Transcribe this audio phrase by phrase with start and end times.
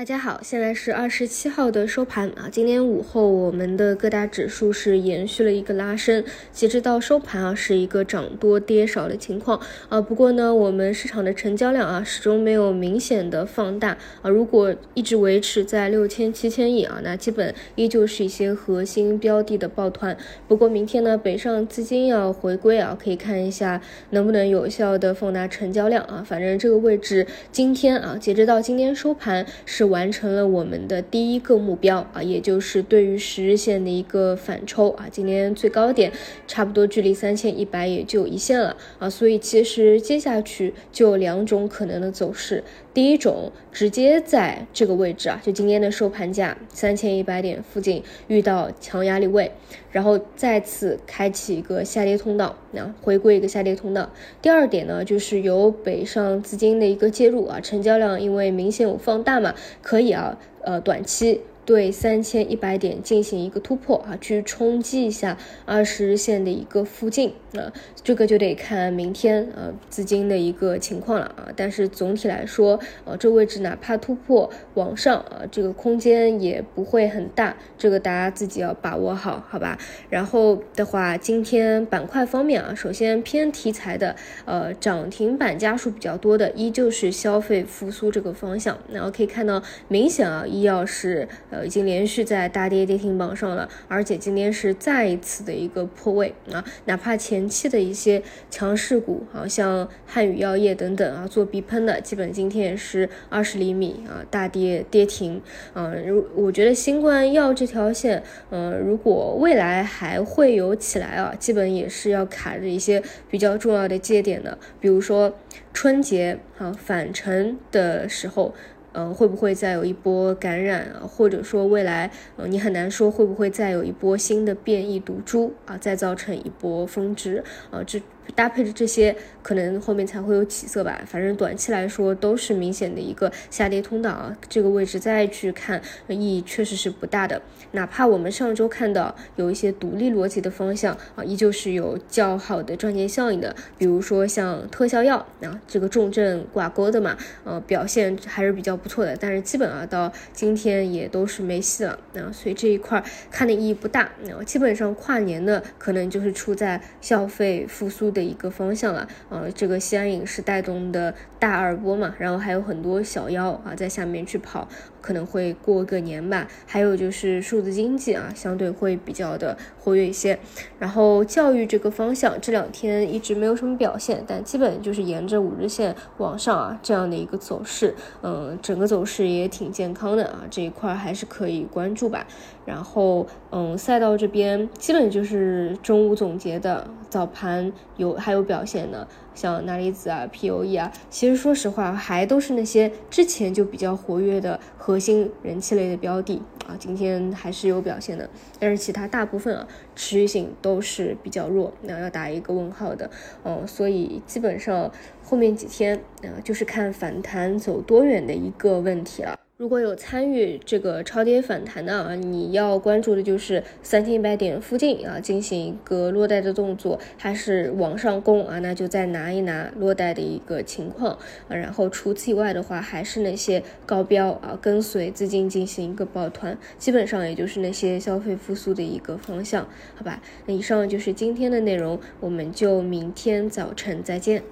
[0.00, 2.48] 大家好，现在是二十七号的收盘啊。
[2.50, 9.60] 今天午后我们的各大指数是延续了一个拉升，截止到收盘啊是一个涨多跌少的情况
[9.90, 10.00] 啊。
[10.00, 14.30] 不过呢，我们市场的成交量啊始终没有明显的放大啊。
[14.30, 20.16] 如果一直维持在六千七千亿啊，那基本依旧是一些核心标的的抱团。
[20.48, 23.78] 不过明天呢，北上资金要回归啊，可以看一下
[24.08, 26.24] 能不能有效的放大成交量啊。
[26.26, 29.89] 反正这个位置今天啊，截止到今天收盘是。
[29.90, 35.06] 完成了我们的第一个目标啊，也就是对于十日线的一个反抽啊。
[35.10, 36.10] 今天最高点
[36.46, 42.64] 差不多距离三千一百也就一线了啊，所以其实接下去就有两种可能的走势。
[42.92, 49.52] 第一种直接在这个位置啊，就今天的收盘价三千一百点附近遇到强压力位，
[49.92, 54.10] 然后再次开启一个下跌通道，那回归一个下跌通道。
[54.40, 61.40] 第二点呢，就是由北上资金的一个介入啊，成交量因为明显有放大嘛，可以啊，呃，短期。
[61.70, 71.46] 对三千一百点进行一个突破啊，去冲击一下二十日线的一个附近啊，这个就得看明天啊资金的一个情况了啊。
[71.54, 79.78] 但是总体来说，呃，这位置哪怕突破往上啊，这个空间也不会很大，这个大家自己要把握好，好吧？
[80.08, 88.76] 然后的话，今天板块方面啊，首先偏题材的，呃，涨停板家数比较多的，依旧是消费复苏这个方向。
[88.92, 91.59] 然后可以看到，明显啊，医药是呃。
[91.64, 96.64] 已经连续在大跌跌停榜上了，而且今天是再一次的一个破位啊！
[96.86, 105.40] 哪怕前期的一些强势股啊，像汉语药业等等啊，做逼喷的，基本今天也是二十厘米啊大跌跌停
[105.72, 105.92] 啊。
[106.06, 115.36] 如我觉得新冠药这条线，嗯，如果未来还会有起来啊，基本也是要卡着一些比较重要的节点的，比如说
[115.72, 118.54] 春节啊返程的时候。
[118.92, 121.06] 嗯，会不会再有一波感染啊？
[121.06, 127.82] 或者说未来，嗯，你很难说会不会再有一波新的变异毒株啊，再造成一波峰值啊？
[127.86, 128.00] 这。
[128.34, 131.00] 搭配着这些，可能后面才会有起色吧。
[131.06, 137.40] 反正短期来说都是明显的一个下跌通道啊，这个位置再去看意义确实是不大的。
[137.72, 143.54] 哪怕我们上周看到有一些独立逻辑的方向啊，依旧是有较好的赚钱效应的。
[143.78, 149.16] 比如说像特效药啊，这个重症挂钩的嘛，呃，表现还是比较不错的。
[149.16, 154.00] 但是基本啊，到今天也都是没戏了啊，所以这一块看的意义不大。
[154.02, 158.30] 啊，基本上跨年的可能就是处在消费复苏的。
[158.30, 164.68] 一个方向了，呃，这个西安影视带动的大二波嘛，然后还有很多小妖啊在下面去跑，
[165.00, 166.46] 可能会过个年吧。
[166.64, 170.38] 还有就是数字经济啊，相对会比较的活跃一些。
[170.78, 182.26] 然后教育这个方向这两天一直没有什么表现，但基本就是沿着五日线往上啊这样的一个走势，嗯，整个走势也挺健康的啊，这一块还是可以关注吧。
[182.66, 198.28] 然后，嗯，赛道这边基本就是中午总结的，早盘有还有表现的，像钠离子啊、POE 啊，其实说实话还都是那些之前就比较活跃的核心人气类的标的啊，今天还是有表现的，
[198.58, 203.10] 但是其他大部分啊持续性都是比较弱，那要打一个问号的，
[203.44, 204.90] 嗯，所以基本上
[205.22, 209.38] 后面几天啊就是看反弹走多远的一个问题了。
[209.60, 218.58] 如果有参与这个超跌反弹的啊，你要关注的就是三千一百点附近啊，进行一个落袋的动作，还是往上攻啊？
[218.60, 221.12] 那就再拿一拿落袋的一个情况
[221.46, 221.54] 啊。
[221.54, 230.22] 然后除此以外的话，还是那些高标啊，跟随资金进行一个抱团，基本上也就是那些消费复苏的一个方向，好吧？
[230.46, 234.42] 那以上就是今天的内容，我们就明天早晨再见。